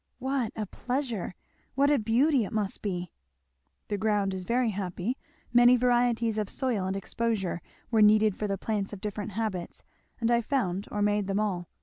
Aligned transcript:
"What 0.17 0.51
a 0.55 0.65
pleasure! 0.65 1.35
What 1.75 1.91
a 1.91 1.99
beauty 1.99 2.43
it 2.43 2.51
must 2.51 2.81
be!" 2.81 3.11
"The 3.87 3.99
ground 3.99 4.33
is 4.33 4.45
very 4.45 4.71
happy 4.71 5.15
many 5.53 5.75
varieties 5.77 6.39
of 6.39 6.49
soil 6.49 6.87
and 6.87 6.95
exposure 6.97 7.61
were 7.91 8.01
needed 8.01 8.35
for 8.35 8.47
the 8.47 8.57
plants 8.57 8.93
of 8.93 8.99
different 8.99 9.33
habits, 9.33 9.83
and 10.19 10.31
I 10.31 10.41
found 10.41 10.87
or 10.89 11.03
made 11.03 11.27
them 11.27 11.39
all. 11.39 11.67